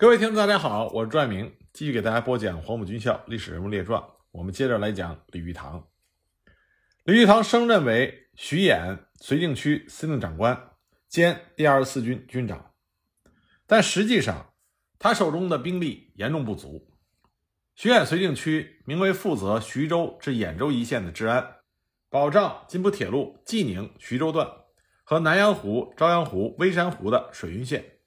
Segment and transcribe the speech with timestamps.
[0.00, 4.02] 各位听众，大家好，我是朱爱明，继续给大家播讲黄埔军校历史人物列传。
[4.30, 5.86] 我们接着来讲李玉堂。
[7.04, 10.70] 李玉堂升任为徐衍绥靖区司令长官
[11.06, 12.70] 兼第二十四军军长，
[13.66, 14.54] 但实际上
[14.98, 16.90] 他手中的兵力严重不足。
[17.74, 21.56] 徐衍绥靖区名为负责徐州至兖州一线的治安，
[22.08, 24.50] 保障津浦铁路济宁徐州段
[25.04, 27.99] 和南阳湖、朝阳湖、微山湖的水运线。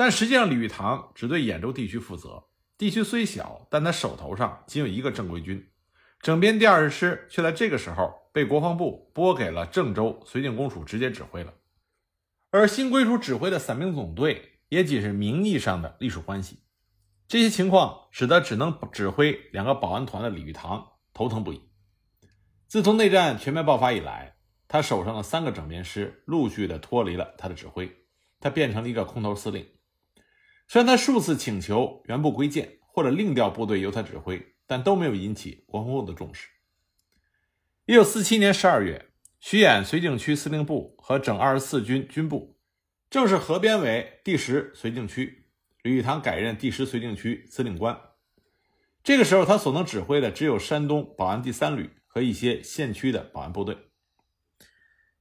[0.00, 2.42] 但实际上，李玉堂只对兖州地区负责。
[2.78, 5.68] 地区虽小，但他手头上仅有一个正规军，
[6.22, 11.52] 整编第二十师却在这个时候被国防部拨给了郑州绥靖公署直接指挥了。
[12.50, 16.60] 而新归属指挥的散兵总队也仅是名义上的隶属关系。
[17.28, 21.60] 这些情况使得只能指挥两个保安团的李玉堂头疼不已。
[22.66, 24.36] 自从内战全面爆发以来，
[24.66, 27.94] 他手上的三个整编师陆续的脱离了他的指挥，
[28.40, 29.68] 他变成了一个空头司令。
[30.70, 36.46] 虽然他数次请求原部归建或者另调部队由他指挥，但都没有引起国防部的重视。
[37.86, 42.56] 一九四七年十二月，徐衍绥靖区司令部和整二十四军军部
[43.10, 45.48] 正式合编为第十绥靖区，
[45.82, 48.00] 李玉堂改任第十绥靖区司令官。
[49.02, 53.76] 这个时候，他所能指挥的只有山东保安第三旅和一些县区的保安部队。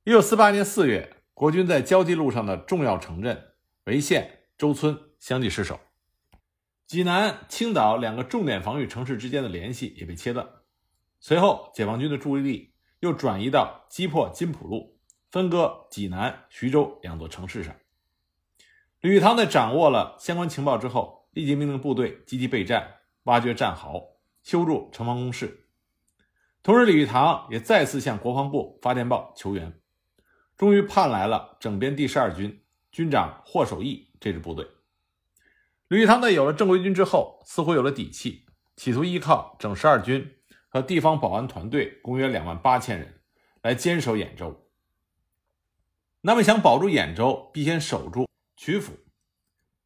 [0.04, 3.54] 一九四八年四月，国军在胶济路上的重要城镇
[3.84, 5.09] 潍县、周村。
[5.20, 5.80] 相继失守，
[6.88, 10.48] 济南、青岛两个重点防御城市之间的联系也被切断。
[11.20, 14.98] 随后，解放军的注意力又转移到击破津浦路、
[15.30, 17.76] 分割济南、徐州两座城市上。
[19.02, 24.02] 吕玉堂在掌握了相关情报之后，立即命令部队积极备战，挖掘战壕，
[24.42, 25.68] 修筑城防工事。
[26.64, 29.78] 同时，李玉堂也再次向国防部发电报求援，
[30.58, 34.66] 终于盼来了整编第十二军军长霍守义这支部队。
[35.90, 38.46] 吕玉堂在有了正规军之后，似乎有了底气，
[38.76, 40.36] 企图依靠整十二军
[40.68, 43.22] 和地方保安团队，共约两万八千人，
[43.64, 44.70] 来坚守兖州。
[46.22, 48.94] 那么，想保住兖州，必先守住曲阜。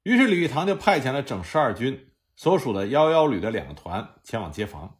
[0.03, 4.97] 于是，李玉堂就派遣了整十二军所属的幺幺旅的两个团前往接防。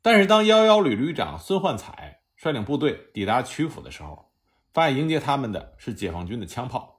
[0.00, 4.32] 但是，当幺幺旅旅长孙焕彩率领部队抵达曲阜的时候，
[4.72, 6.97] 发现迎接他们的是解放军的枪炮。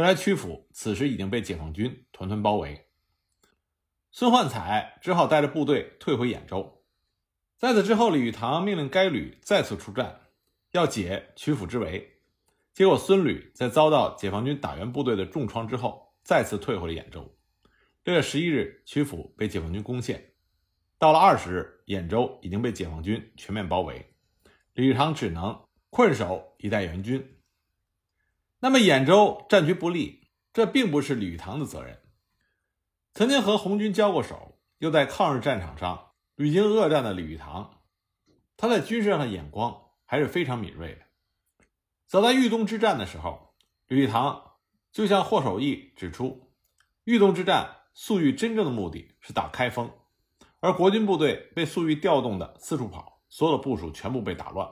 [0.00, 2.86] 原来曲阜此时已经被解放军团团包围，
[4.10, 6.82] 孙焕彩只好带着部队退回兖州。
[7.58, 10.18] 在此之后，李玉堂命令该旅再次出战，
[10.72, 12.22] 要解曲阜之围。
[12.72, 17.36] 结果，孙旅在遭到解放军打援部队的重创之后，再次退回了兖州。
[18.04, 20.32] 六月十一日，曲阜被解放军攻陷。
[20.96, 24.14] 到了二十日，兖州已经被解放军全面包围，
[24.72, 27.36] 李玉堂只能困守以待援军。
[28.62, 32.02] 那么兖州战局不利，这并不是李玉堂的责任。
[33.14, 37.80] 曾经和红军交过手，又在抗日战场上屡经恶战的李玉堂，
[38.58, 41.00] 他在军事上的眼光还是非常敏锐的。
[42.06, 43.54] 早在豫东之战的时候，
[43.88, 44.56] 李玉堂
[44.92, 46.52] 就向霍守义指出，
[47.04, 49.90] 豫东之战粟裕真正的目的是打开封，
[50.60, 54.68] 而国军部队被粟裕调动的四处跑，所有的部署全部被打乱。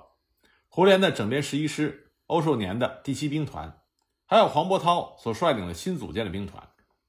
[0.69, 2.08] 胡琏的整编十一师。
[2.29, 3.81] 欧寿年的第七兵团，
[4.27, 6.69] 还有黄伯韬所率领的新组建的兵团，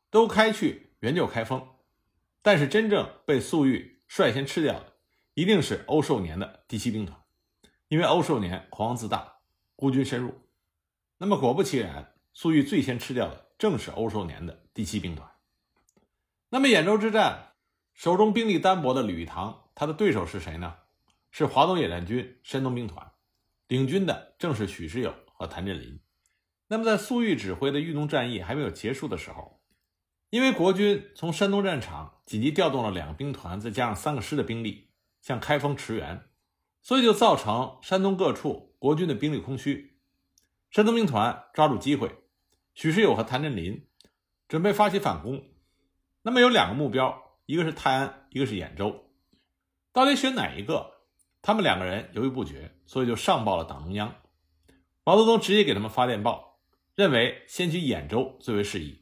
[0.09, 1.67] 都开去援救开封。
[2.41, 4.93] 但是真正被粟裕率先吃掉的，
[5.33, 7.19] 一定是欧寿年的第七兵团，
[7.89, 9.39] 因为欧寿年狂妄自大，
[9.75, 10.39] 孤军深入。
[11.17, 15.29] 那么果不其然，粟裕最先吃掉的正是欧寿年的第七兵团。
[16.47, 17.51] 那么兖州之战，
[17.93, 20.75] 手中兵力单薄的李玉堂，他的对手是谁呢？
[21.29, 23.11] 是华东野战军山东兵团。
[23.69, 25.99] 领军的正是许世友和谭震林。
[26.69, 29.61] 那么，在粟裕指挥的豫东战役还没有结束的时候，
[30.31, 34.89] 因为国军从山东战场紧急调动了两个兵团，再加上三个师的兵力
[35.21, 36.23] 向开封驰援，
[36.81, 39.99] 所以就造成山东各处国军的兵力空虚。
[40.71, 42.09] 山东兵团抓住机会，
[42.73, 43.87] 许世友和谭震林
[44.47, 45.43] 准备发起反攻。
[46.23, 49.11] 那么有两个目标，一个是泰安，一个是兖州，
[49.93, 50.98] 到底选哪一个？
[51.49, 54.13] 他们两个人犹豫不决，所以就上报了党中央。
[55.03, 56.59] 毛泽东直接给他们发电报，
[56.93, 59.01] 认为先取兖州最为适宜，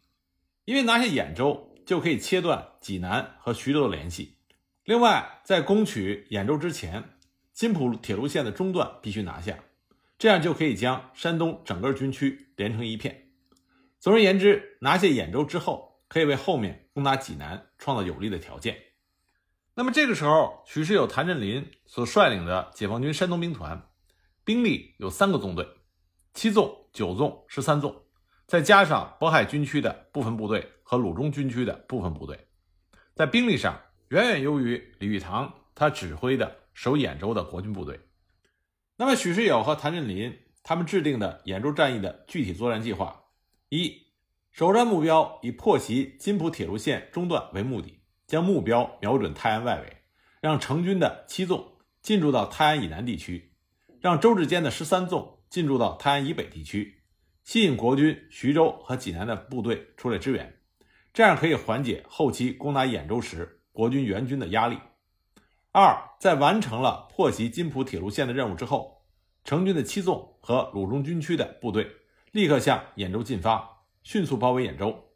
[0.63, 4.37] 因为拿下兖州就可以切断济南和徐州的联系。
[4.85, 7.03] 另外，在攻取兖州之前，
[7.51, 9.59] 津浦铁路线的中段必须拿下，
[10.17, 13.27] 这样就可以将山东整个军区连成一片。
[13.99, 18.77] 总而言之，拿下兖州之后，可以为后面攻打济南创造有利的条件。
[19.79, 23.79] 那么这个时候，许世友、谭震林所率领的解放军山东兵团，
[24.43, 25.67] 兵力有三个纵队：
[26.33, 27.95] 七纵、九纵、十三纵，
[28.47, 32.47] 再加上渤海军区的部分部队和鲁中军区的部分部队，
[33.13, 33.79] 在兵力上
[34.09, 37.99] 远远优于李玉堂他指挥的守兖州的国军部队。
[38.95, 43.25] 那么，许世友和谭震林他们制定的兖州战役的具体作战计划：
[43.69, 44.07] 一、
[44.51, 47.96] 首战目标以破袭津浦铁路线中段为目的，
[48.27, 49.97] 将目标瞄准泰安外围，
[50.41, 53.53] 让成军的七纵进驻到泰安以南地区，
[54.01, 57.01] 让周志坚的十三纵进驻到泰安以北地区，
[57.45, 60.59] 吸引国军徐州和济南的部队出来支援，
[61.13, 64.77] 这样可以缓解后期攻打兖州时国军援军的压力。
[65.71, 69.05] 二，在完成了破袭津浦铁路线的任务之后，
[69.45, 71.89] 成军的七纵和鲁中军区的部队
[72.31, 75.06] 立刻向兖州进发，迅速包围兖州。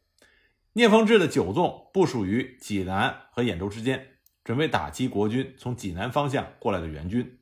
[0.74, 7.40] 聂风志的九纵部署于济南和兖州之间，准备打击国军从济南方向过来的援军。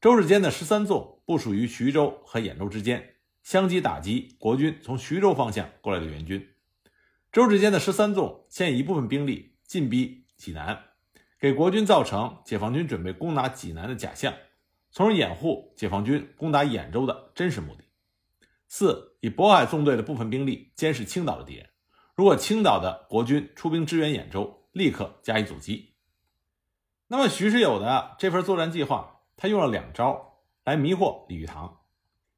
[0.00, 6.54] 周志坚的十三纵部署于徐州和兖州之间，相继打击国军从徐州方向过来的援军。
[7.30, 10.84] 周志坚的十三纵现一部分兵力进逼济南。
[11.38, 14.32] 给国军造成解放军准备攻打济南的假象，
[14.90, 17.84] 从而掩护解放军攻打兖州的真实目的。
[18.68, 21.68] 四、以渤海纵队的部分兵力监视青岛的敌人，
[22.14, 25.94] 如果青岛的国军出兵支援兖州，立刻加以阻击。
[27.08, 31.80] 那么徐世友的这份作战计划，他用了两招来迷惑李玉堂，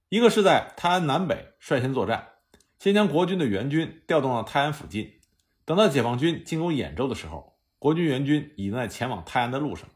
[0.09, 2.29] 一个是在泰安南北率先作战，
[2.79, 5.21] 先将国军的援军调动到泰安附近，
[5.65, 7.55] 等到解放军进攻兖州的时候。
[7.79, 9.87] 国军援军已经在前往泰安的路上。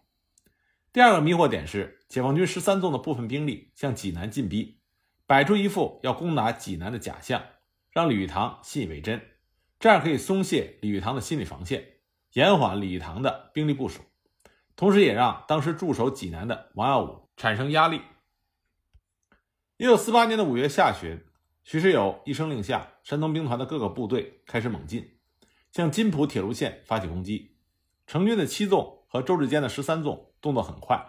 [0.93, 4.81] 第二个迷惑点是，解放军十三纵的部分兵力向济南进逼，
[5.27, 7.43] 摆出一副要攻打济南的假象，
[7.91, 9.21] 让李玉堂信以为真，
[9.81, 11.83] 这样可以松懈李玉堂的心理防线，
[12.35, 14.03] 延缓李玉堂的兵力部署，
[14.77, 18.03] 同时也让当时驻守济南的王耀武产生压力。
[19.79, 21.25] 一九四八年的五月下旬，
[21.65, 25.17] 徐世友一声令下，山东兵团的各个部队开始猛进，
[25.73, 27.57] 向津浦铁路线发起攻击。
[28.07, 31.03] 成军的七纵和周志坚的十三纵动作很快，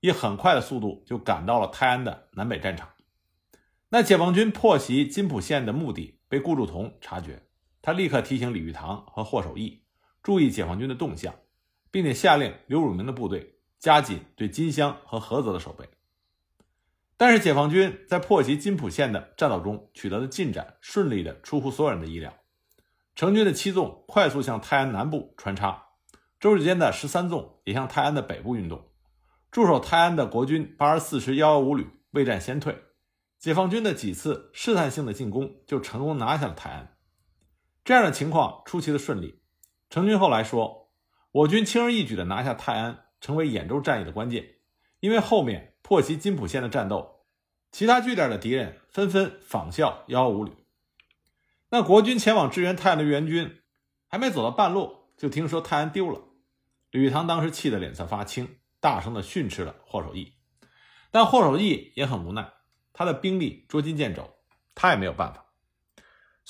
[0.00, 2.88] 以很快的速度就赶到了泰安的南北战场。
[3.90, 7.44] 那解放军破袭津浦线的目的被顾祝同察觉，
[7.88, 9.82] 他立刻提醒李玉堂和霍守义
[10.22, 11.34] 注意解放军的动向，
[11.90, 15.88] 并且下令刘汝明的部队加紧对金乡和菏泽的守备。
[17.16, 22.34] 但是解放军在破袭津浦线的战斗中取得的进展顺利的出乎所有人的意料，
[23.14, 25.86] 成军的七纵快速向泰安南部穿插。
[26.38, 28.90] 周志坚的十三纵也向泰安的北部运动，
[29.50, 32.76] 驻守泰安的国军八十四师幺幺五旅未战先退，
[33.38, 36.94] 解放军的几次试探性的进攻就成功拿下了泰安。
[37.88, 39.40] 这样的情况出奇的顺利。
[39.88, 40.90] 成军后来说，
[41.32, 44.56] 我军轻而易举的拿下泰安，成为兖州战役的关键，
[45.00, 47.24] 因为后面破袭津浦线的战斗，
[47.72, 50.52] 其他据点的敌人纷纷仿效幺幺五旅。
[51.70, 53.62] 那国军前往支援泰安的援军，
[54.06, 56.20] 还没走到半路，就听说泰安丢了。
[56.90, 60.34] 吕玉堂当时气得脸色发青，大声的训斥了霍守义。
[61.10, 62.52] 但霍守义也很无奈，
[62.92, 64.34] 他的兵力捉襟见肘，
[64.74, 65.46] 他也没有办法。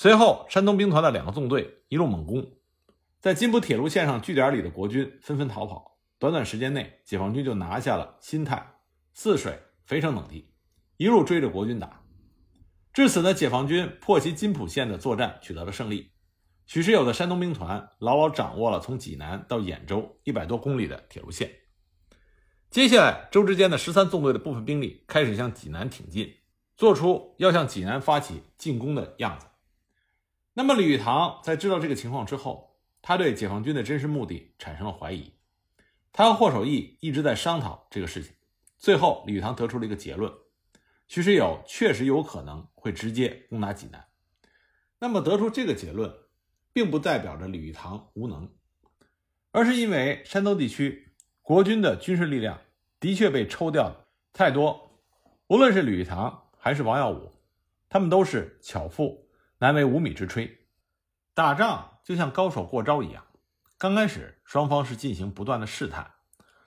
[0.01, 2.53] 随后，山东兵团的两个纵队一路猛攻，
[3.19, 5.99] 在津浦铁路线上据点里的国军纷纷逃跑。
[6.17, 8.75] 短短时间内，解放军就拿下了新泰、
[9.13, 10.53] 泗水、肥城等地，
[10.95, 12.01] 一路追着国军打。
[12.93, 16.13] 至此呢，解放军破袭津浦线的作战取得了胜利。
[16.65, 21.51] 许世友的山东兵团牢牢掌握了从济南到兖州一百多公里的铁路线。
[22.69, 26.33] 接下来，周之坚的十三纵队的部分兵力开始向济南挺进，
[26.77, 29.47] 做出要向济南发起进攻的样子。
[30.53, 35.33] 那么，李玉堂在知道这个情况之后，他对解放军的真实目的产生了怀疑。
[36.11, 38.33] 他和霍守义一直在商讨这个事情。
[38.77, 40.31] 最后，李玉堂得出了一个结论：
[41.07, 44.05] 许世友确实有可能会直接攻打济南。
[44.99, 46.13] 那么，得出这个结论。
[46.71, 48.47] 并不代表着李玉堂无能，
[49.51, 52.61] 而是因为山东地区国军的军事力量
[52.99, 55.01] 的确被抽调的太多。
[55.47, 57.31] 无论是李玉堂还是王耀武，
[57.89, 59.27] 他们都是巧妇
[59.59, 60.57] 难为无米之炊。
[61.33, 63.25] 打仗就像高手过招一样，
[63.77, 66.11] 刚开始双方是进行不断的试探，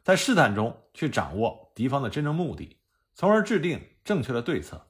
[0.03, 2.79] 在试探中去掌握敌方的真正目的，
[3.13, 4.89] 从而制定正确的对策。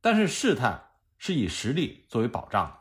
[0.00, 2.78] 但是试探是以实力作为保障的。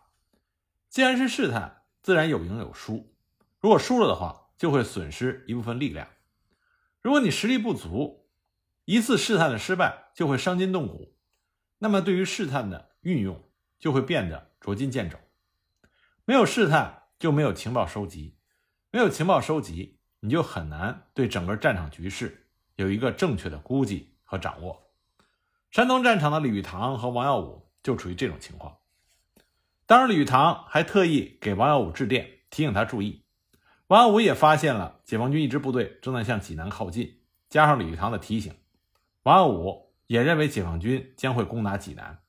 [0.89, 3.13] 既然是试探，自然有赢有输。
[3.59, 6.07] 如果输了的话，就会损失一部分力量；
[7.01, 8.27] 如果你实力不足，
[8.85, 11.15] 一次试探的失败就会伤筋动骨，
[11.79, 13.43] 那么对于试探的运用
[13.79, 15.17] 就会变得捉襟见肘。
[16.25, 18.35] 没有试探，就没有情报收集；
[18.91, 24.91] 没有情报收集，你就很难对整个战场局势有一个正确的估计和掌握。
[25.71, 28.77] 山东战场的李玉堂和王耀武就处于这种情况。
[29.85, 33.23] 当时李玉堂还特意给王耀武致电，提醒他注意。
[33.87, 38.53] 王耀武也发现了解放军一支部队正在向济南靠近，加上李玉堂的提醒，
[39.23, 42.19] 王耀武也认为解放军将会攻打济南，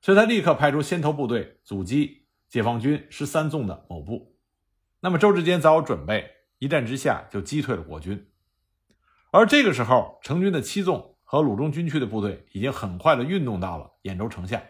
[0.00, 4.36] 所以他立刻派出先头部队阻击解放军十三纵的某部。
[5.00, 8.30] 那么周志坚早有准备，一战之下就击退了国军。
[9.30, 14.62] 而这个时候，成军的七纵和鲁中军区的部队已经很快的运动到了兖州城下，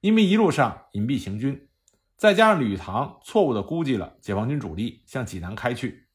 [0.00, 1.68] 因为一路上隐蔽行军。
[2.16, 6.06] 再加上李玉堂错误地估计了解放军主力向济南开去，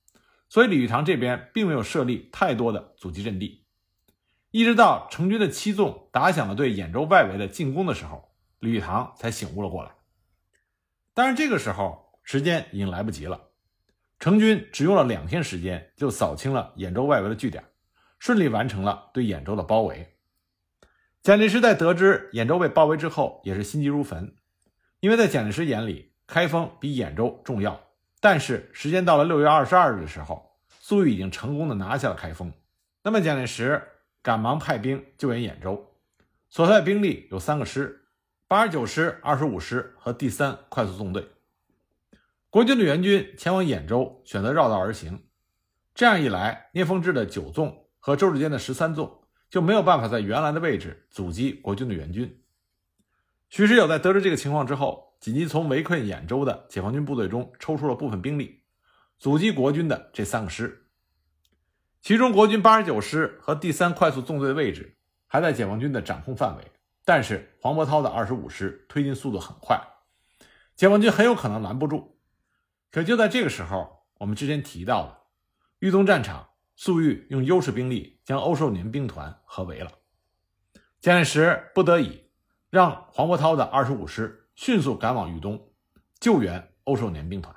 [0.49, 3.60] 所以李玉堂这边并没有设立太多的阻击阵地。
[4.51, 8.29] 一直到成军的七纵打响了对兖州外围的进攻的时候，
[8.59, 9.91] 李玉堂才醒悟了过来。
[11.13, 13.49] 但是这个时候时间已经来不及了，
[14.19, 17.63] 成军只用了两天时间就扫清了兖州外围的据点，
[18.19, 20.17] 顺利完成了对兖州的包围。
[21.23, 24.35] 蒋介石在得知兖州被包围之后，也是心急如焚。
[24.99, 27.79] 因为在蒋介石眼里，开封比兖州重要。
[28.19, 32.51] 但是时间到了六月二十二日的时候，粟裕已经成功的拿下了开封。
[33.03, 33.81] 那么蒋介石
[34.23, 35.93] 赶忙派兵救援兖州，
[36.49, 38.05] 所派兵力有三个师：
[38.47, 41.27] 八十九师、二十五师和第三快速纵队。
[42.49, 45.23] 国军的援军前往兖州，选择绕道而行。
[45.95, 52.43] 这样一来，聂凤智的九纵和周志坚的十三纵就没有办法在原来的位置阻击国军的援军。
[53.49, 58.61] 徐世友在得知这个情况之后，紧急从围困兖州的解放军部队中抽出了部分兵力，
[59.17, 60.80] 阻击国军的这三个师。
[62.01, 66.71] 其中，国军八十九师和第三快速纵队的位置还在解放军的掌控范围，
[67.05, 69.79] 但是黄伯韬的二十五师推进速度很快，
[70.75, 72.19] 解放军很有可能拦不住。
[72.91, 75.17] 可就在这个时候，我们之前提到的
[75.77, 79.91] 豫东战场，粟裕用优势兵力将欧寿年兵团合围了，
[80.99, 82.31] 蒋介石不得已。
[82.71, 85.71] 让黄伯韬的二十五师迅速赶往豫东，
[86.19, 87.53] 救援欧寿年兵团。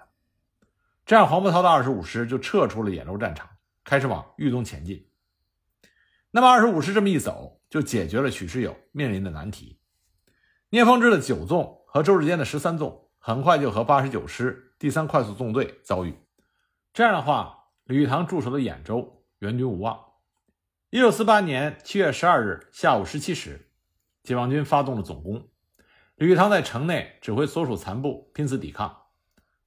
[1.06, 3.48] 这样，黄伯韬的二十五师就撤出了兖州战场，
[3.84, 5.08] 开始往豫东前进。
[6.30, 9.78] 那么，二十五师这么一走，就解决了许世友面临的难题。
[10.70, 16.18] 聂方志的九纵和周志坚的十三纵很快就和八十九师第三快速纵队遭遇。
[16.92, 20.00] 这样的话，李玉堂驻守的兖州援军无望。
[20.90, 23.70] 一九四八年七月十二日下午十七时。
[24.24, 25.50] 解放军发动了总攻，
[26.14, 29.02] 李玉堂在城内指挥所属残部拼死抵抗。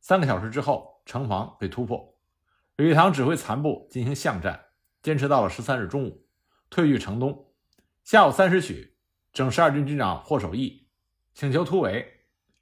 [0.01, 2.16] 三个小时之后，城防被突破，
[2.77, 4.65] 李玉堂指挥残部进行巷战，
[5.01, 6.27] 坚持到了十三日中午，
[6.69, 7.51] 退据城东。
[8.03, 8.95] 下午三时许，
[9.33, 10.87] 整十二军军长霍守义
[11.33, 12.07] 请求突围，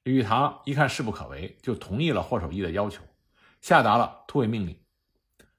[0.04, 3.04] 李玉堂一看势不可为，就同意了霍守义的要求，
[3.60, 4.82] 下达了突围命令。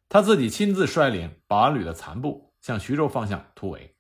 [0.09, 3.95] 他自己亲自率领保安旅的残部向徐州方向突围。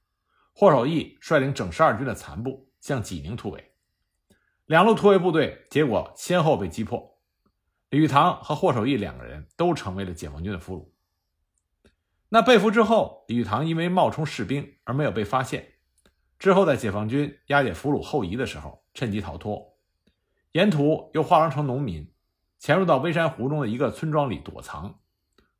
[0.54, 3.72] 霍守义率领整十二军的残部向济宁突围，
[4.64, 7.15] 两路突围部队结果先后被击破。
[7.90, 10.88] 李玉堂和霍守义两个人都成为了解放军的俘虏。
[12.28, 15.74] 那被俘之后，李玉堂因为冒充士兵而没有被发现，
[16.38, 19.78] 之后在解放军押解俘虏后移的时候趁机逃脱，
[20.52, 22.12] 沿途又化妆成农民，
[22.58, 24.98] 潜入到微山湖中的一个村庄里躲藏，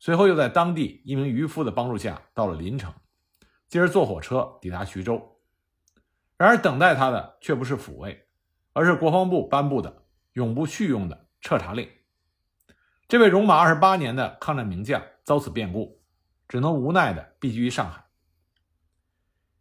[0.00, 2.92] 随后又在当地一名渔夫的帮助下到了临城。
[3.68, 5.38] 接着坐火车抵达徐州，
[6.37, 8.26] 然而等待他的却不是抚慰，
[8.73, 11.88] 而是国防部颁布的永不叙用的彻查令。
[13.08, 16.02] 这位戎马二十八年的抗战名将遭此变故，
[16.48, 18.04] 只能无奈的避居于上海。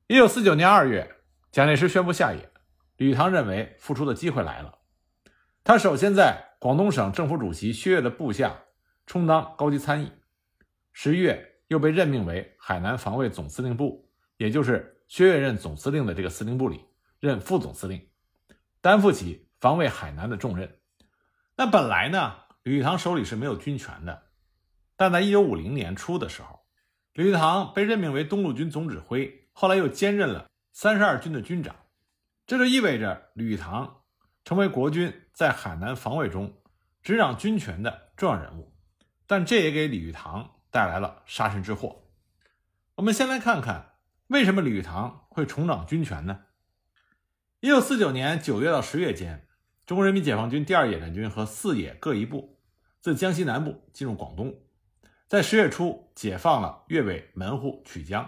[0.07, 1.15] 一九四九年二月，
[1.51, 2.51] 蒋介石宣布下野，
[2.97, 4.79] 李唐认为复出的机会来了。
[5.63, 8.55] 他首先在广东省政府主席薛岳的部下
[9.05, 10.11] 充当高级参议，
[10.93, 11.51] 十一月。
[11.67, 16.85] 又被任命为海南防卫总司令部，也就是薛岳任总司令的这个司令部里
[17.19, 18.07] 任副总司令，
[18.81, 20.77] 担负起防卫海南的重任。
[21.57, 22.35] 那本来呢，
[22.65, 24.23] 李玉堂手里是没有军权的，
[24.95, 26.65] 但在一九五零年初的时候，
[27.13, 31.75] 李玉堂被任命为东路军总指挥，后来又兼任了三十二军的军长，
[32.47, 34.01] 这就意味着李玉堂
[34.43, 36.51] 成为国军在海南防卫中
[37.03, 38.73] 执掌军权的重要人物。
[39.27, 40.51] 但这也给李玉堂。
[40.75, 42.03] 带来了杀身之祸。
[42.95, 43.93] 我们先来看看
[44.27, 46.41] 为什么李玉堂会重掌军权呢？
[47.61, 49.47] 一九四九年九月到十月间，
[49.85, 52.54] 中国人民解放军第二野战军和四野各一部
[53.05, 54.51] 自江西南部进入广东，
[55.27, 58.27] 在十月初解放了粤北门户曲江，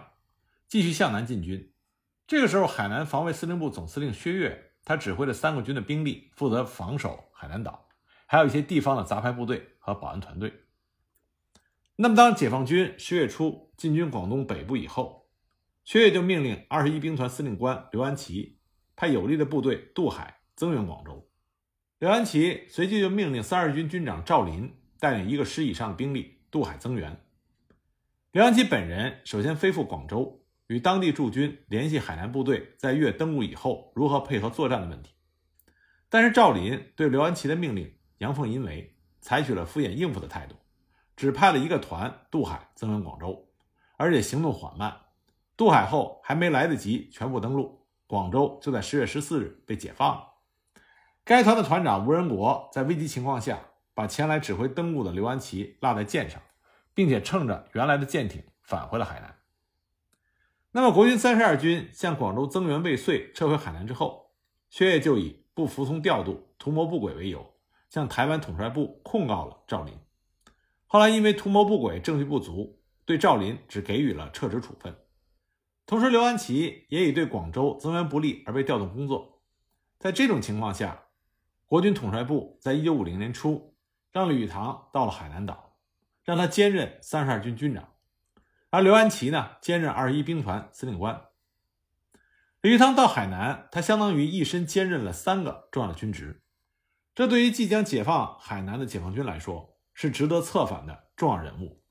[0.68, 1.74] 继续向南进军。
[2.28, 7.90] 这个时候，海南防卫司令部总司令薛岳，他指挥了三个军的兵力，负责防守海南岛，
[8.28, 10.54] 还有一些地方的杂牌部队和保安团队。
[11.96, 15.28] 那么，当解放军十月初进军广东北部以后，
[15.86, 18.60] 薛岳就命令二十一兵团司令官刘安琪
[18.96, 21.27] 派有力的部队渡海增援广州。
[22.00, 27.20] 刘安琪随即就命令三二军军长赵林带领一个师以上的兵力渡海增援。
[28.32, 35.16] 刘安琪本人首先飞赴广州，与当地驻军联系海南部队在粤登陆以后如何配合作战的问题。
[36.08, 40.56] 但是赵林对刘安琪的命令阳奉阴违，采取了敷衍应付的态度，
[41.16, 43.50] 只派了一个团渡海增援广州，
[43.98, 44.96] 而且行动缓慢。
[45.58, 50.37] 渡海后还没来得及全部登陆，广州就在十月十四日被解放了。
[51.28, 53.60] 该团的团长吴仁国在危急情况下，
[53.94, 56.42] 把前来指挥登陆的刘安琪落在舰上。
[56.98, 59.36] 并且乘着原来的舰艇返回了海南。
[60.72, 64.32] 那么，国军三十二军向广州增援未遂，撤回海南之后，
[64.72, 67.54] 薛岳就以不服从调度、图谋不轨为由，
[67.88, 69.94] 向台湾统帅部控告了赵林。
[70.88, 74.96] 后来，因为图谋不轨、证据不足，对赵林只给予了撤职处分。
[75.86, 79.44] 同时，刘安琪也以对广州增援不利而被调动工作。
[80.00, 81.04] 在这种情况下，
[81.68, 83.76] 国军统帅部在一九五零年初
[84.12, 85.66] 让李玉堂到了海南岛。
[86.24, 87.94] 让他兼任三十二军军长，
[88.70, 91.22] 而刘安琪呢兼任二十一兵团司令官。
[92.60, 96.42] 李玉堂到海南，他相当于一身兼任了三个重要的军职，
[97.16, 101.82] 这对于即将解放海南的解放军来说是值得策反的重要人物。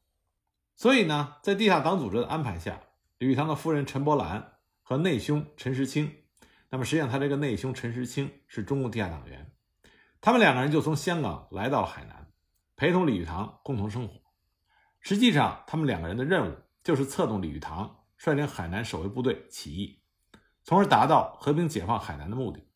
[0.75, 2.79] 所以呢，在地下党组织的安排下，
[3.17, 6.13] 李玉堂的夫人陈伯兰和内兄陈时清，
[6.69, 9.51] 那么实际上他这个内兄陈时清是中共地下党员，
[10.27, 12.27] 他们两个人就从香港来到了海南，
[12.75, 14.21] 陪同李玉堂共同生活。
[14.99, 20.03] 实际上，他们两个人的任务就是策动李玉堂率领海南守卫部队起义，
[20.65, 22.67] 从而达到和平解放海南的目的。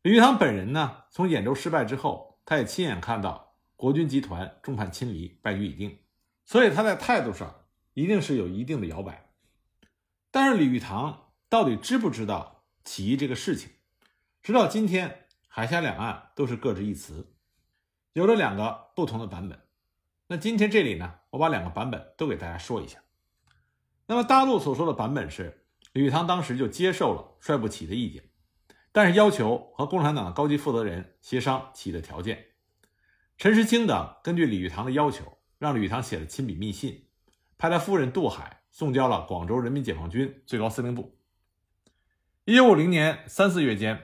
[0.00, 5.98] 李玉堂本人呢，从兖州失败之后，他也亲眼看到国军集团众叛亲离，败局已定，
[6.46, 9.30] 所以他在态度上一定是有一定的摇摆。
[10.30, 13.72] 但是李玉堂到底知不知道起义这个事情？
[14.42, 15.23] 直到今天，
[15.56, 17.32] 海峡两岸都是各执一词，
[18.12, 19.60] 有了两个不同的版本。
[20.26, 22.98] 那今天这里呢，我把两个版本都给大家说一下。
[24.06, 28.24] 那么大陆所说的版本是，李玉堂当时就接受了率部起的意见，
[28.90, 32.46] 但是要求和共产党的高级负责人协商起义的条件。
[33.38, 37.06] 陈时清等根据李玉堂的要求，让李玉堂写了亲笔密信，
[37.56, 41.16] 派他夫人渡海送交了广州人民解放军最高司令部。
[42.44, 44.02] 一九五零年三四月间，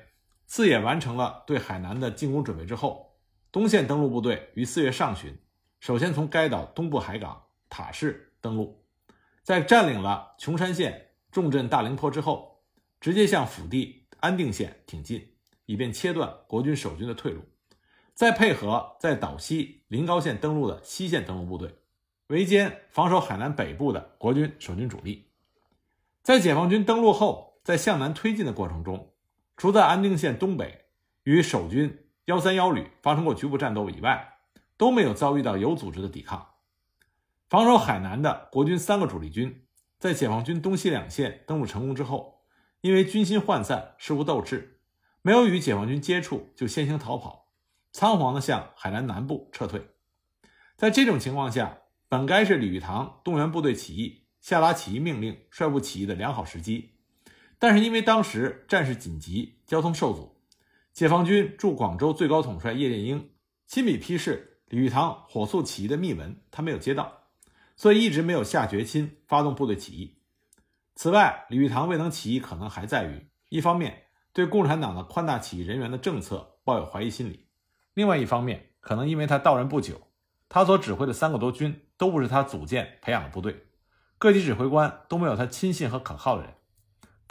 [0.53, 3.15] 四野完成了对海南的进攻准备之后，
[3.53, 5.39] 东线登陆部队于四月上旬。
[5.79, 8.83] 首先从该岛东部海港塔市登陆，
[9.45, 12.65] 在占领了琼山县重镇大凌坡之后，
[13.01, 15.35] 直接向府地安定县挺进，
[15.67, 17.43] 以便切断国军守军的退路。
[18.13, 21.77] 再配合在岛西临高县登陆的西线登陆部队，
[22.27, 25.31] 围歼防守海南北部的国军守军主力。
[26.25, 29.10] 在解放军登陆后，在向南推进的过程中，
[29.61, 30.87] 除在安定县东北
[31.25, 34.39] 与守军幺三幺旅发生过局部战斗以外，
[34.79, 36.55] 都没有遭遇到有组织的抵抗。
[37.47, 39.67] 防守海南的国军三个主力军，
[39.99, 42.41] 在解放军东西两线登陆成功之后，
[42.81, 44.81] 因为军心涣散、事无斗志，
[45.21, 47.49] 没有与解放军接触，就先行逃跑，
[47.93, 49.89] 仓皇地向海南南部撤退。
[50.75, 56.95] 在这种情况下，本该是李玉堂动员部队起义、下达起义命令、率部起义的良好时机，
[57.61, 60.35] 但是因为当时战事紧急，交通受阻，
[60.93, 63.31] 解放军驻广州最高统帅叶剑英
[63.69, 64.49] 亲笔批示。
[64.71, 67.25] 李玉堂火速起义的密文，他没有接到，
[67.75, 70.17] 所以一直没有下决心发动部队起义。
[70.95, 77.49] 此外，李玉堂未能起义，可能还在于一方面对共产党的宽大起义人员的政策抱有怀疑心理；
[77.95, 80.01] 另外一方面，可能因为他到任不久，
[80.49, 83.65] 他所指挥的三个多军都不是他组建培养的部队，
[84.19, 86.55] 各级指挥官都没有他亲信和可靠的人，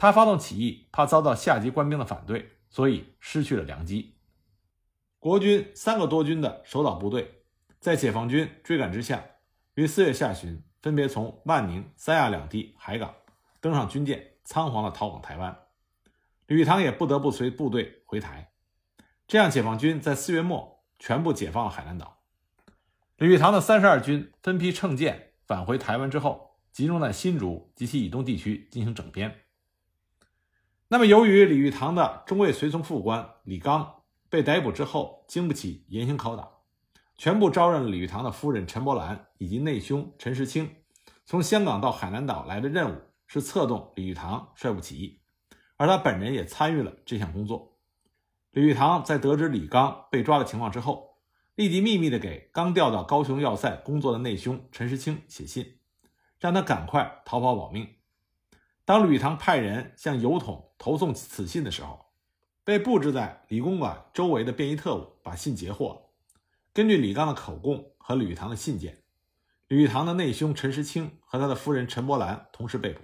[0.01, 4.15] 他发动起义怕遭到下级官兵的反对，所以失去了良机。
[5.19, 7.43] 国军三个多军的守岛部队，
[7.81, 9.21] 在解放军追赶之下，
[9.73, 13.13] 于四月下旬分别从万宁、三亚两地海港
[13.59, 15.53] 登上军舰，仓皇的逃往台湾。
[16.47, 18.53] 李玉堂也不得不随部队回台。
[19.27, 22.21] 这样，解放军在四月末全部解放了海南岛。
[23.17, 29.41] 李玉堂的三十二军分批乘舰返回台湾之后，集中在新竹及其以东地区进行整编。
[30.91, 33.95] 那么，由于李玉堂的中尉随从副官李刚。
[34.31, 36.47] 被逮捕之后，经不起严刑拷打，
[37.17, 40.69] 全部招认了李玉堂的夫人陈伯兰以及内兄陈时清。
[41.25, 45.19] 从香港到海南岛来的任务是策动李玉堂率部起义，
[45.77, 47.79] 而他本人也参与了这项工作。
[48.51, 51.17] 李玉堂在得知李刚被抓的情况之后，
[51.55, 55.79] 立即秘密地给刚调到高雄要塞工作的内兄陈时清写信，
[56.39, 57.95] 让他赶快逃跑保命。
[58.85, 62.07] 当李玉堂派人向邮筒投送此信的时候，
[62.63, 66.01] 被布置在李公馆周围的便衣特务把信截获了。
[66.73, 69.03] 根据李刚的口供和李玉堂的信件，
[69.67, 73.01] 李玉堂的内兄陈时清和他的夫人陈伯兰同时被捕。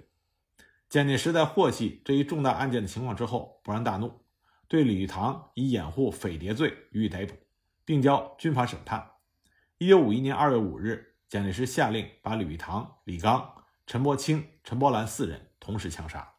[0.88, 4.22] 蒋介石在获悉这一重大案件的情况之后，勃然大怒，
[4.68, 7.34] 对李玉堂以掩护匪谍罪予以逮捕，
[7.84, 9.10] 并交军法审判。
[9.78, 13.52] 一九五一年二月五日，蒋介石下令把李玉堂、李刚、
[13.86, 16.35] 陈伯清、陈伯兰四人同时枪杀。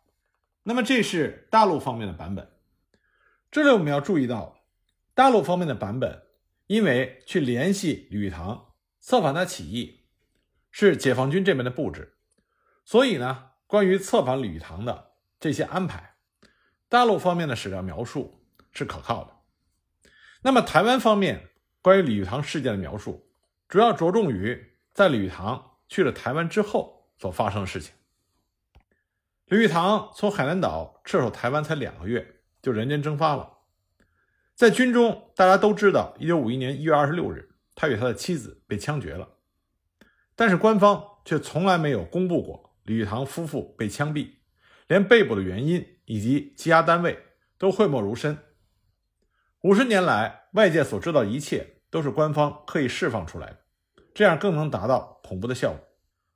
[0.67, 2.51] 那么，这是大陆方面的版本。
[3.49, 4.59] 这里我们要注意到，
[5.13, 6.23] 大陆方面的版本。
[6.65, 10.01] 因为去联系李玉堂策反他起义
[10.69, 12.17] 是解放军这边的布置，
[12.83, 16.15] 所以呢，关于策反李玉堂的这些安排，
[16.89, 20.09] 大陆方面的史料描述是可靠的。
[20.41, 21.51] 那么台湾方面
[21.81, 23.31] 关于李玉堂事件的描述，
[23.69, 27.93] 主要着重于在李玉堂去了台湾之后所发生的事情。
[29.47, 33.59] 李玉堂从海南岛撤守台湾才两个月，就人间蒸发了。
[34.53, 39.35] 在军中，大家都知道，一九五一年一月二十六日，他与他的妻子被枪决了。
[40.35, 44.31] 但是官方却从来没有公布过李玉堂夫妇被枪毙，
[44.87, 47.17] 连被捕的原因以及羁押单位
[47.57, 48.37] 都讳莫如深。
[49.61, 53.59] 五十年来，外界所知道的一切都是官方刻意释放出来的，
[54.13, 55.79] 这样更能达到恐怖的效果。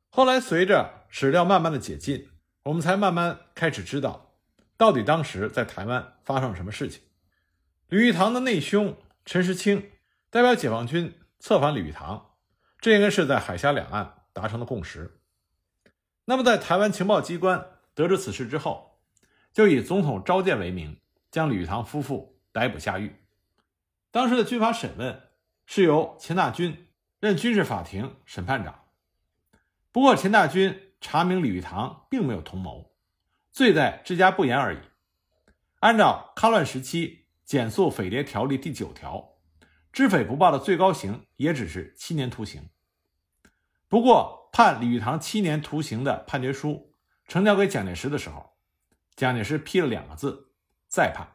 [0.09, 2.29] 后来，随着史料慢慢的解禁，
[2.63, 4.35] 我们才慢慢开始知道，
[4.77, 7.01] 到底当时在台湾发生了什么事情。
[7.89, 8.95] 李玉堂的内兄
[9.25, 9.91] 陈时清
[10.29, 12.35] 代表解放军策反李玉堂，
[12.79, 15.19] 这应该是在海峡两岸达成的共识。
[16.25, 18.99] 那么，在台湾情报机关得知此事之后，
[19.51, 20.99] 就以总统召见为名，
[21.31, 23.15] 将李玉堂夫妇逮捕下狱。
[24.11, 25.29] 当时的军法审问
[25.65, 26.85] 是由钱大钧
[27.19, 28.83] 任军事法庭审判长。
[29.91, 32.93] 不过，钱大钧查明李玉堂并没有同谋，
[33.51, 34.79] 罪在治家不严而已。
[35.79, 37.19] 按照戡乱时期。
[37.43, 39.33] 减速匪谍条例第九条，
[39.91, 42.69] 知匪不报的最高刑也只是七年徒刑。
[43.89, 46.95] 不过，判李玉堂七年徒刑的判决书
[47.27, 48.53] 呈交给蒋介石的时候，
[49.17, 50.53] 蒋介石批了两个字
[50.87, 51.27] ：“再判。”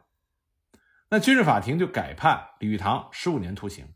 [1.11, 3.93] 那军事法庭就改判李玉堂十五年徒刑。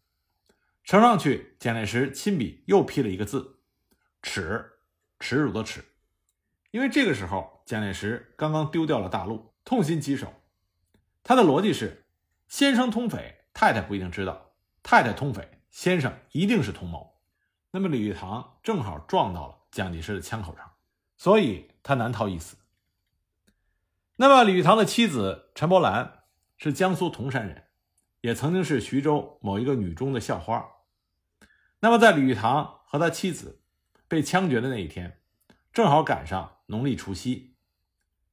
[0.85, 3.62] 呈上去，蒋介石亲笔又批了一个字
[4.20, 4.72] ：“耻，
[5.20, 5.85] 耻辱的耻。”
[6.72, 10.33] 因为这个时候，蒋介石刚刚丢掉了大陆，痛心疾首。
[11.22, 12.06] 他的逻辑是。
[12.48, 14.50] 先生通匪，太太不一定知道；
[14.83, 17.20] 太太通匪，先生一定是同谋。
[17.70, 20.72] 那么李玉堂正好撞到了蒋介石的枪口上，
[21.16, 22.56] 所以他难逃一死。
[24.16, 26.24] 那么李玉堂的妻子陈伯兰
[26.56, 27.68] 是江苏铜山人，
[28.20, 30.68] 也曾经是徐州某一个女中的校花。
[31.78, 33.59] 那么在李玉堂和他妻子
[34.10, 35.20] 被枪决的那一天，
[35.72, 37.54] 正好赶上农历除夕，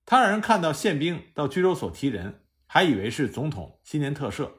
[0.07, 2.41] 他让人看到宪兵到拘留所提人。
[2.69, 4.51] 还以为是总统新年特赦，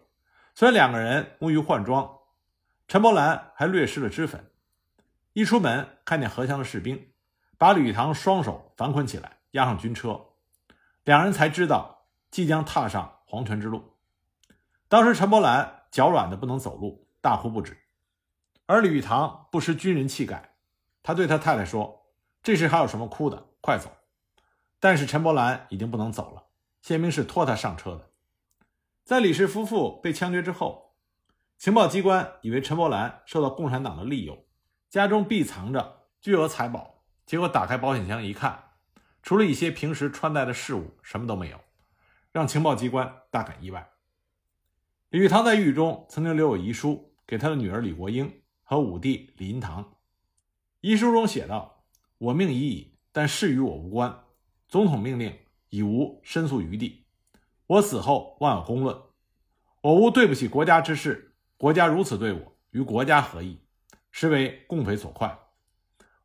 [0.55, 2.21] 所以两个人沐浴换装。
[2.87, 4.51] 陈伯兰还略施了脂粉。
[5.35, 7.13] 一出门，看见荷枪的士兵，
[7.59, 10.29] 把吕玉堂双手反捆起来，押上军车。
[11.05, 13.99] 两人才知道即将踏上黄泉之路。
[14.89, 17.77] 当时陈伯兰脚软的不能走路，大哭不止。
[18.65, 20.55] 而李玉堂不失军人气概，
[21.09, 22.05] 他对他太太说
[22.45, 23.47] ：“这时还有什么哭的？
[23.63, 23.91] 快走！”
[24.79, 26.49] 但是陈伯兰已经不能走了。
[26.83, 28.11] 宪兵是拖他上车的。
[29.05, 30.99] 在李氏夫妇被枪决之后，
[31.57, 34.45] 情报机关以为陈伯兰受到共产党的利诱，
[34.91, 37.03] 家中必藏着巨额财宝。
[37.25, 38.73] 结果打开保险箱一看，
[39.23, 41.59] 除了一些平时穿戴的饰物，什么都没有，
[42.33, 43.89] 让情报机关大感意外。
[45.09, 49.95] 李玉堂在狱中曾经留有遗书给他的女儿李国英和五弟李银堂。
[50.81, 51.85] 遗书中写道
[52.19, 54.25] ：“我命已矣，但事与我无关。
[54.69, 55.37] 总统命令。”
[55.71, 57.05] 已无申诉余地。
[57.67, 58.99] 我死后望有公论。
[59.83, 63.61] 我无对不起国家之事，国家如此对我，与国家何异？
[64.11, 65.39] 实为共匪所快。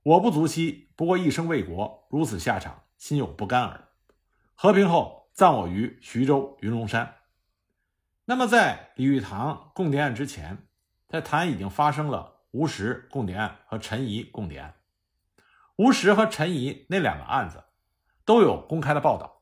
[0.01, 3.89] 我不足惜，不过一生为国，如此下场，心有不甘耳。
[4.55, 7.15] 和平后葬我于徐州云龙山。
[8.23, 10.65] 那么，在李玉堂共谍案之前，
[11.09, 14.73] 在台湾已经发生了吴石共谍案和陈仪共谍案。
[15.75, 17.65] 吴石和陈仪那两个案子。
[18.25, 19.41] 都有公开的报道，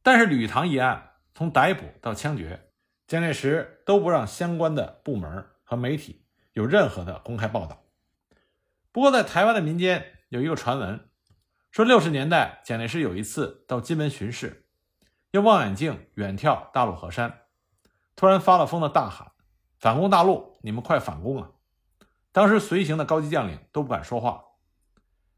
[0.00, 2.70] 但是李玉堂一案从逮捕到枪决，
[3.08, 7.82] 蒋介石都不让相关的部门和媒体有任何的公开报道。
[8.92, 11.10] 不过，在台湾的民间有一个传闻，
[11.72, 14.68] 说六十年代蒋介石有一次到金门巡视，
[15.32, 17.40] 用望远镜远眺大陆河山，
[18.14, 19.32] 突然发了疯的大喊
[19.80, 20.60] ：“反攻大陆！
[20.62, 21.50] 你们快反攻啊！”
[22.32, 24.44] 当时随行的高级将领都不敢说话。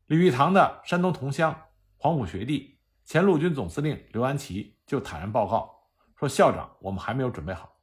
[0.06, 1.68] 李玉堂的山东同乡。
[1.96, 5.86] 黄埔学弟、前陆军总司令刘安琪就坦然报告
[6.18, 7.76] 说：“校长，我们还没有准备好。”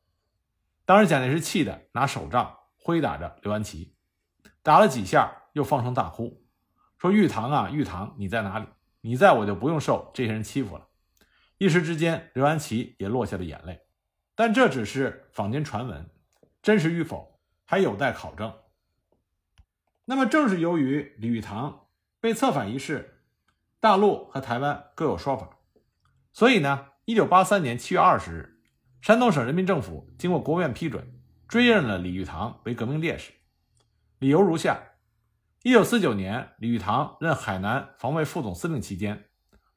[0.83, 3.95] 当时蒋介石气得拿手杖挥打着刘安琪，
[4.61, 6.45] 打了几下又放声大哭，
[6.97, 8.65] 说：“玉堂啊，玉堂，你在哪里？
[8.99, 10.89] 你在我就不用受这些人欺负了。”
[11.57, 13.79] 一时之间，刘安琪也落下了眼泪。
[14.35, 16.09] 但这只是坊间传闻，
[16.61, 18.53] 真实与否还有待考证。
[20.09, 21.85] 那么，正是由于李玉堂
[22.19, 23.21] 被策反一事，
[23.79, 25.59] 大陆和台湾各有说法，
[26.33, 28.59] 所以呢，一九八三年七月二十日。
[29.01, 33.31] 山东省人民政府经过国务院批准，追认了李玉堂为革命烈士。
[34.17, 34.81] 理由如下：
[35.61, 39.25] 一九四九年，李玉堂任海南防卫副总司令期间，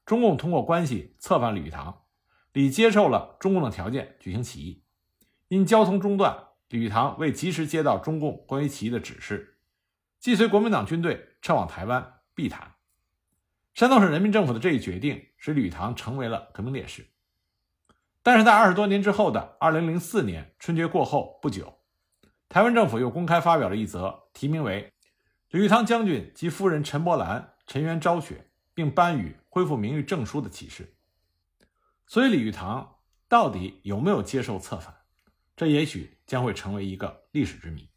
[0.07, 2.05] 中共通过关系策反李玉堂，
[2.55, 4.83] 李接受了中共的条件举行起义。
[5.49, 6.35] 因交通中断，
[6.71, 9.52] 李玉堂未及时接到中共关于起义的指示，
[10.23, 12.75] 即随国民党军队撤往台湾避谈。
[13.75, 17.05] 山东省人民政府的这一决定，使李玉堂成为了革命烈士。
[18.23, 21.77] 但是在二十多年之后的二零零四年春节过后不久，
[22.49, 24.93] 台湾政府又公开发表了一则题名为
[25.51, 30.95] “李玉堂将军及夫人陈伯兰、陈元昭雪，并颁予恢复名誉证书”的启事。
[32.07, 34.95] 所以，李玉堂到底有没有接受策反，
[35.57, 37.89] 这也许将会成为一个历史之谜。